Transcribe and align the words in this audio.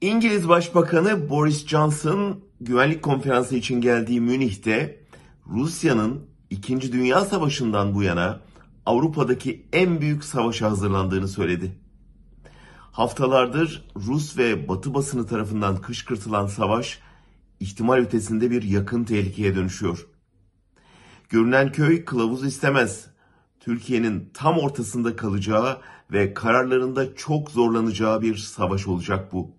İngiliz 0.00 0.48
Başbakanı 0.48 1.30
Boris 1.30 1.66
Johnson 1.66 2.40
güvenlik 2.60 3.02
konferansı 3.02 3.56
için 3.56 3.80
geldiği 3.80 4.20
Münih'te 4.20 5.00
Rusya'nın 5.46 6.26
2. 6.50 6.92
Dünya 6.92 7.20
Savaşı'ndan 7.20 7.94
bu 7.94 8.02
yana 8.02 8.40
Avrupa'daki 8.86 9.66
en 9.72 10.00
büyük 10.00 10.24
savaşa 10.24 10.70
hazırlandığını 10.70 11.28
söyledi. 11.28 11.78
Haftalardır 12.92 13.84
Rus 13.96 14.38
ve 14.38 14.68
Batı 14.68 14.94
basını 14.94 15.26
tarafından 15.26 15.76
kışkırtılan 15.76 16.46
savaş 16.46 17.00
ihtimal 17.60 17.96
ötesinde 17.96 18.50
bir 18.50 18.62
yakın 18.62 19.04
tehlikeye 19.04 19.54
dönüşüyor. 19.54 20.06
Görünen 21.28 21.72
köy 21.72 22.04
kılavuz 22.04 22.44
istemez. 22.44 23.06
Türkiye'nin 23.60 24.30
tam 24.34 24.58
ortasında 24.58 25.16
kalacağı 25.16 25.80
ve 26.12 26.34
kararlarında 26.34 27.14
çok 27.14 27.50
zorlanacağı 27.50 28.22
bir 28.22 28.36
savaş 28.36 28.86
olacak 28.86 29.32
bu. 29.32 29.56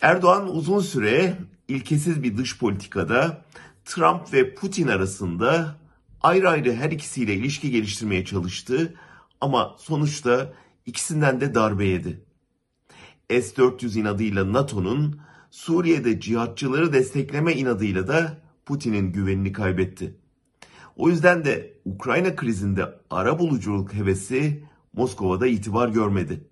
Erdoğan 0.00 0.56
uzun 0.56 0.80
süre 0.80 1.36
ilkesiz 1.68 2.22
bir 2.22 2.36
dış 2.36 2.58
politikada 2.58 3.44
Trump 3.84 4.32
ve 4.32 4.54
Putin 4.54 4.88
arasında 4.88 5.76
ayrı 6.20 6.48
ayrı 6.48 6.74
her 6.74 6.90
ikisiyle 6.90 7.34
ilişki 7.34 7.70
geliştirmeye 7.70 8.24
çalıştı 8.24 8.94
ama 9.40 9.76
sonuçta 9.78 10.52
ikisinden 10.86 11.40
de 11.40 11.54
darbe 11.54 11.84
yedi. 11.84 12.24
S-400 13.30 13.98
inadıyla 13.98 14.52
NATO'nun 14.52 15.20
Suriye'de 15.50 16.20
cihatçıları 16.20 16.92
destekleme 16.92 17.54
inadıyla 17.54 18.08
da 18.08 18.42
Putin'in 18.66 19.12
güvenini 19.12 19.52
kaybetti. 19.52 20.16
O 20.96 21.08
yüzden 21.08 21.44
de 21.44 21.74
Ukrayna 21.84 22.36
krizinde 22.36 22.98
ara 23.10 23.38
buluculuk 23.38 23.94
hevesi 23.94 24.64
Moskova'da 24.92 25.46
itibar 25.46 25.88
görmedi. 25.88 26.44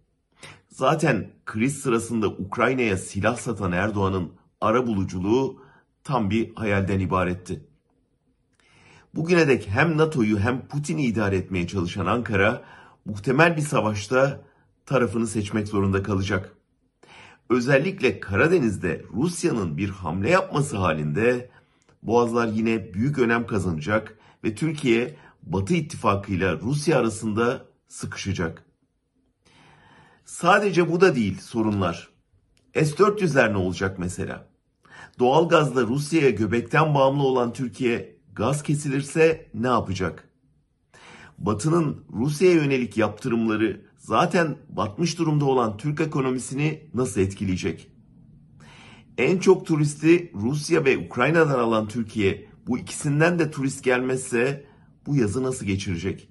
Zaten 0.78 1.30
kriz 1.46 1.78
sırasında 1.78 2.28
Ukrayna'ya 2.28 2.96
silah 2.96 3.36
satan 3.36 3.72
Erdoğan'ın 3.72 4.32
ara 4.60 4.86
buluculuğu 4.86 5.62
tam 6.04 6.30
bir 6.30 6.54
hayalden 6.54 7.00
ibaretti. 7.00 7.64
Bugüne 9.14 9.48
dek 9.48 9.68
hem 9.68 9.96
NATO'yu 9.96 10.38
hem 10.38 10.68
Putin'i 10.68 11.04
idare 11.04 11.36
etmeye 11.36 11.66
çalışan 11.66 12.06
Ankara 12.06 12.64
muhtemel 13.04 13.56
bir 13.56 13.62
savaşta 13.62 14.40
tarafını 14.86 15.26
seçmek 15.26 15.68
zorunda 15.68 16.02
kalacak. 16.02 16.56
Özellikle 17.50 18.20
Karadeniz'de 18.20 19.04
Rusya'nın 19.14 19.76
bir 19.76 19.88
hamle 19.88 20.30
yapması 20.30 20.76
halinde 20.76 21.50
Boğazlar 22.02 22.46
yine 22.46 22.94
büyük 22.94 23.18
önem 23.18 23.46
kazanacak 23.46 24.18
ve 24.44 24.54
Türkiye 24.54 25.16
Batı 25.42 25.74
ittifakıyla 25.74 26.60
Rusya 26.60 26.98
arasında 26.98 27.64
sıkışacak. 27.88 28.67
Sadece 30.28 30.92
bu 30.92 31.00
da 31.00 31.14
değil 31.14 31.40
sorunlar. 31.40 32.08
S-400'ler 32.74 33.52
ne 33.52 33.56
olacak 33.56 33.98
mesela? 33.98 34.48
Doğalgazla 35.18 35.82
Rusya'ya 35.82 36.30
göbekten 36.30 36.94
bağımlı 36.94 37.22
olan 37.22 37.52
Türkiye 37.52 38.16
gaz 38.34 38.62
kesilirse 38.62 39.50
ne 39.54 39.66
yapacak? 39.66 40.28
Batı'nın 41.38 42.04
Rusya'ya 42.12 42.54
yönelik 42.54 42.96
yaptırımları 42.96 43.80
zaten 43.98 44.56
batmış 44.68 45.18
durumda 45.18 45.44
olan 45.44 45.76
Türk 45.76 46.00
ekonomisini 46.00 46.90
nasıl 46.94 47.20
etkileyecek? 47.20 47.90
En 49.18 49.38
çok 49.38 49.66
turisti 49.66 50.32
Rusya 50.34 50.84
ve 50.84 50.98
Ukrayna'dan 50.98 51.58
alan 51.58 51.88
Türkiye 51.88 52.48
bu 52.66 52.78
ikisinden 52.78 53.38
de 53.38 53.50
turist 53.50 53.84
gelmezse 53.84 54.66
bu 55.06 55.16
yazı 55.16 55.42
nasıl 55.42 55.66
geçirecek? 55.66 56.28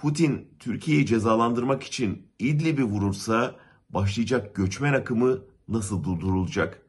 Putin 0.00 0.48
Türkiye'yi 0.58 1.06
cezalandırmak 1.06 1.82
için 1.82 2.26
İdlib'i 2.38 2.84
vurursa 2.84 3.56
başlayacak 3.90 4.54
göçmen 4.54 4.92
akımı 4.92 5.38
nasıl 5.68 6.04
durdurulacak? 6.04 6.82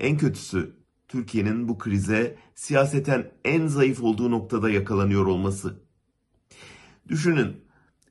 En 0.00 0.16
kötüsü 0.16 0.76
Türkiye'nin 1.08 1.68
bu 1.68 1.78
krize 1.78 2.36
siyaseten 2.54 3.32
en 3.44 3.66
zayıf 3.66 4.02
olduğu 4.02 4.30
noktada 4.30 4.70
yakalanıyor 4.70 5.26
olması. 5.26 5.80
Düşünün 7.08 7.56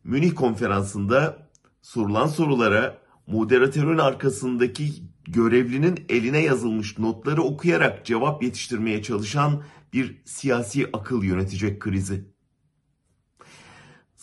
Münih 0.04 0.36
konferansında 0.36 1.50
sorulan 1.82 2.28
sorulara 2.28 2.98
moderatörün 3.28 3.98
arkasındaki 3.98 4.92
görevlinin 5.28 6.06
eline 6.10 6.40
yazılmış 6.40 7.00
notları 7.00 7.42
okuyarak 7.42 8.06
cevap 8.06 8.44
yetiştirmeye 8.44 9.04
çalışan 9.04 9.64
bir 9.94 10.22
siyasi 10.26 10.90
akıl 10.94 11.24
yönetecek 11.24 11.82
krizi. 11.82 12.33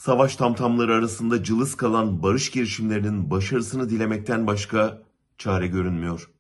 Savaş 0.01 0.37
tamtamları 0.37 0.95
arasında 0.95 1.45
cılız 1.45 1.77
kalan 1.77 2.23
barış 2.23 2.51
girişimlerinin 2.51 3.31
başarısını 3.31 3.91
dilemekten 3.91 4.47
başka 4.47 5.03
çare 5.39 5.67
görünmüyor. 5.67 6.29